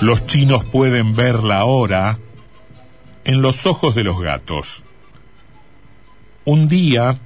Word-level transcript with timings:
Los 0.00 0.26
chinos 0.28 0.64
pueden 0.64 1.12
ver 1.12 1.42
la 1.42 1.64
hora 1.64 2.20
en 3.24 3.42
los 3.42 3.66
ojos 3.66 3.96
de 3.96 4.04
los 4.04 4.20
gatos. 4.20 4.84
Un 6.44 6.68
día, 6.68 7.18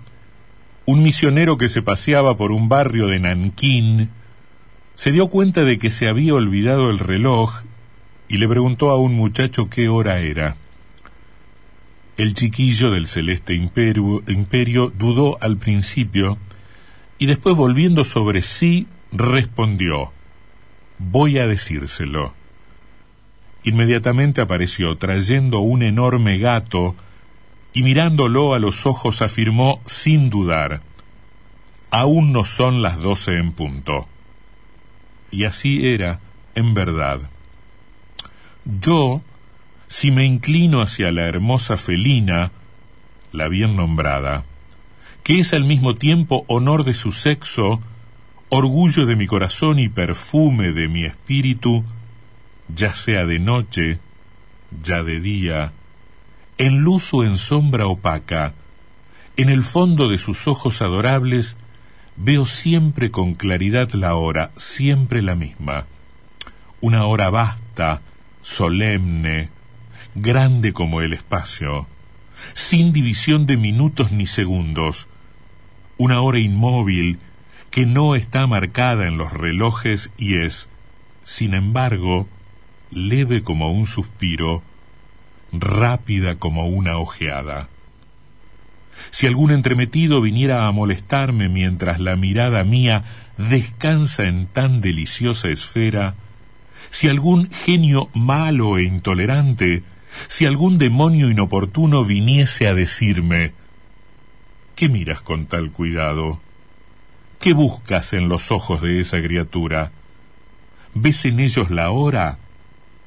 un 0.86 1.02
misionero 1.02 1.58
que 1.58 1.68
se 1.68 1.82
paseaba 1.82 2.34
por 2.38 2.50
un 2.50 2.70
barrio 2.70 3.08
de 3.08 3.20
Nankín 3.20 4.08
se 4.94 5.12
dio 5.12 5.28
cuenta 5.28 5.64
de 5.64 5.78
que 5.78 5.90
se 5.90 6.08
había 6.08 6.32
olvidado 6.32 6.88
el 6.88 6.98
reloj 6.98 7.62
y 8.28 8.38
le 8.38 8.48
preguntó 8.48 8.88
a 8.88 8.96
un 8.96 9.12
muchacho 9.12 9.68
qué 9.68 9.90
hora 9.90 10.20
era. 10.20 10.56
El 12.16 12.32
chiquillo 12.32 12.90
del 12.90 13.06
celeste 13.06 13.54
imperio, 13.54 14.22
imperio 14.28 14.90
dudó 14.96 15.36
al 15.42 15.58
principio 15.58 16.38
y 17.18 17.26
después 17.26 17.54
volviendo 17.54 18.04
sobre 18.04 18.40
sí 18.40 18.88
respondió, 19.12 20.10
voy 20.98 21.38
a 21.38 21.46
decírselo. 21.46 22.32
Inmediatamente 23.64 24.40
apareció 24.40 24.96
trayendo 24.96 25.60
un 25.60 25.82
enorme 25.82 26.38
gato 26.38 26.96
y 27.74 27.82
mirándolo 27.82 28.54
a 28.54 28.58
los 28.58 28.86
ojos 28.86 29.22
afirmó 29.22 29.80
sin 29.86 30.30
dudar, 30.30 30.82
aún 31.90 32.32
no 32.32 32.44
son 32.44 32.82
las 32.82 32.98
doce 32.98 33.38
en 33.38 33.52
punto. 33.52 34.08
Y 35.30 35.44
así 35.44 35.86
era, 35.86 36.20
en 36.54 36.74
verdad. 36.74 37.20
Yo, 38.64 39.22
si 39.88 40.10
me 40.10 40.24
inclino 40.24 40.82
hacia 40.82 41.10
la 41.12 41.28
hermosa 41.28 41.76
felina, 41.76 42.52
la 43.32 43.48
bien 43.48 43.76
nombrada, 43.76 44.44
que 45.22 45.38
es 45.38 45.54
al 45.54 45.64
mismo 45.64 45.94
tiempo 45.96 46.44
honor 46.48 46.84
de 46.84 46.94
su 46.94 47.12
sexo, 47.12 47.80
orgullo 48.48 49.06
de 49.06 49.16
mi 49.16 49.26
corazón 49.26 49.78
y 49.78 49.88
perfume 49.88 50.72
de 50.72 50.88
mi 50.88 51.04
espíritu, 51.04 51.84
ya 52.68 52.94
sea 52.94 53.24
de 53.24 53.38
noche, 53.38 53.98
ya 54.82 55.02
de 55.02 55.20
día, 55.20 55.72
en 56.58 56.80
luz 56.80 57.12
o 57.12 57.24
en 57.24 57.36
sombra 57.36 57.86
opaca, 57.86 58.54
en 59.36 59.48
el 59.48 59.62
fondo 59.62 60.08
de 60.08 60.18
sus 60.18 60.46
ojos 60.46 60.82
adorables, 60.82 61.56
veo 62.16 62.46
siempre 62.46 63.10
con 63.10 63.34
claridad 63.34 63.90
la 63.92 64.14
hora, 64.14 64.50
siempre 64.56 65.22
la 65.22 65.34
misma. 65.34 65.86
Una 66.80 67.06
hora 67.06 67.30
vasta, 67.30 68.02
solemne, 68.42 69.48
grande 70.14 70.72
como 70.72 71.00
el 71.00 71.14
espacio, 71.14 71.86
sin 72.54 72.92
división 72.92 73.46
de 73.46 73.56
minutos 73.56 74.12
ni 74.12 74.26
segundos. 74.26 75.08
Una 75.96 76.20
hora 76.20 76.38
inmóvil 76.38 77.18
que 77.70 77.86
no 77.86 78.14
está 78.14 78.46
marcada 78.46 79.06
en 79.06 79.16
los 79.16 79.32
relojes 79.32 80.10
y 80.18 80.36
es, 80.36 80.68
sin 81.24 81.54
embargo, 81.54 82.28
leve 82.92 83.42
como 83.42 83.72
un 83.72 83.86
suspiro, 83.86 84.62
rápida 85.52 86.36
como 86.36 86.66
una 86.66 86.98
ojeada. 86.98 87.68
Si 89.10 89.26
algún 89.26 89.50
entremetido 89.50 90.20
viniera 90.20 90.66
a 90.66 90.72
molestarme 90.72 91.48
mientras 91.48 91.98
la 91.98 92.16
mirada 92.16 92.64
mía 92.64 93.04
descansa 93.36 94.24
en 94.24 94.46
tan 94.46 94.80
deliciosa 94.80 95.48
esfera, 95.48 96.14
si 96.90 97.08
algún 97.08 97.50
genio 97.50 98.10
malo 98.14 98.78
e 98.78 98.84
intolerante, 98.84 99.82
si 100.28 100.46
algún 100.46 100.78
demonio 100.78 101.30
inoportuno 101.30 102.04
viniese 102.04 102.68
a 102.68 102.74
decirme, 102.74 103.52
¿qué 104.76 104.88
miras 104.88 105.22
con 105.22 105.46
tal 105.46 105.72
cuidado? 105.72 106.40
¿Qué 107.40 107.54
buscas 107.54 108.12
en 108.12 108.28
los 108.28 108.52
ojos 108.52 108.82
de 108.82 109.00
esa 109.00 109.20
criatura? 109.20 109.90
¿Ves 110.94 111.24
en 111.24 111.40
ellos 111.40 111.70
la 111.70 111.90
hora? 111.90 112.38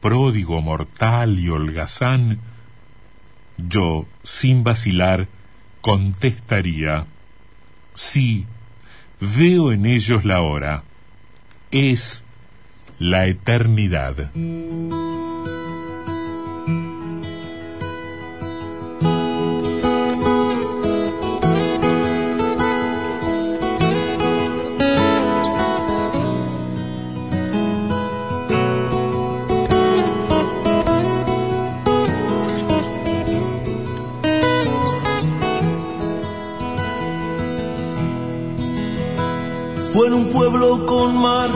Pródigo, 0.06 0.62
mortal 0.62 1.40
y 1.40 1.50
holgazán, 1.50 2.40
yo, 3.58 4.06
sin 4.24 4.64
vacilar, 4.64 5.28
contestaría, 5.82 7.08
sí, 7.96 8.46
veo 9.20 9.72
en 9.72 9.88
ellos 9.88 10.24
la 10.24 10.42
hora, 10.42 10.84
es 11.72 12.24
la 13.00 13.26
eternidad. 13.26 14.30
Fue 39.96 40.08
en 40.08 40.14
un 40.14 40.26
pueblo 40.26 40.86
con 40.86 41.16
mar, 41.22 41.50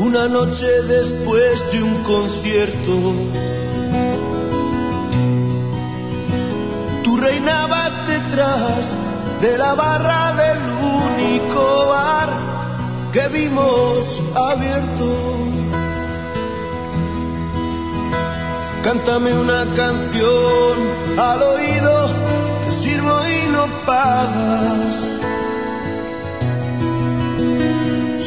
una 0.00 0.26
noche 0.26 0.66
después 0.66 1.62
de 1.70 1.80
un 1.80 2.02
concierto. 2.02 3.14
Tú 7.04 7.16
reinabas 7.18 7.92
detrás 8.08 8.92
de 9.42 9.58
la 9.58 9.74
barra 9.74 10.32
del 10.32 10.58
único 11.04 11.86
bar 11.86 12.30
que 13.12 13.28
vimos 13.28 14.20
abierto. 14.34 15.14
Cántame 18.82 19.38
una 19.38 19.66
canción 19.76 20.74
al 21.16 21.42
oído, 21.42 22.08
te 22.64 22.72
sirvo 22.72 23.20
y 23.28 23.52
no 23.52 23.66
pagas. 23.86 25.21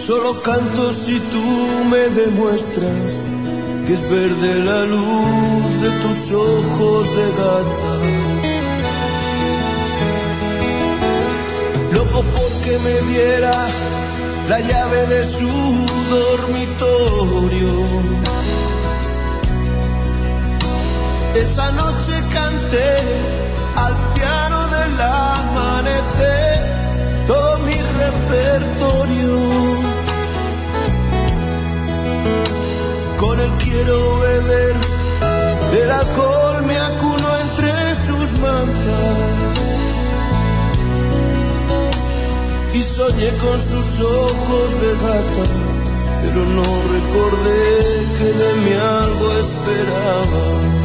Solo 0.06 0.40
canto 0.44 0.92
si 0.94 1.20
tú 1.20 1.44
me 1.90 1.98
demuestras 1.98 3.12
que 3.88 3.94
es 3.94 4.08
verde 4.08 4.60
la 4.64 4.86
luz 4.86 5.82
de 5.82 5.90
tus 6.04 6.32
ojos 6.32 7.08
de 7.18 7.32
gata. 7.42 7.94
Loco 11.92 12.24
porque 12.36 12.78
me 12.86 13.12
diera 13.14 13.56
la 14.48 14.60
llave 14.60 15.08
de 15.08 15.24
su 15.24 15.50
dormitorio. 16.12 17.74
Esa 21.34 21.72
noche 21.72 22.14
canté 22.32 23.35
quiero 33.76 34.20
beber, 34.20 34.76
el 35.82 35.92
alcohol 35.92 36.64
me 36.66 36.78
acuno 36.78 37.28
entre 37.46 37.72
sus 38.08 38.40
mantas. 38.40 39.54
Y 42.74 42.84
soñé 42.84 43.30
con 43.38 43.58
sus 43.72 44.00
ojos 44.02 44.68
de 44.82 44.92
gata, 45.06 45.46
pero 46.22 46.42
no 46.58 46.68
recordé 46.96 47.64
que 48.18 48.30
de 48.42 48.54
mí 48.64 48.74
algo 48.74 49.28
esperaba. 49.44 50.85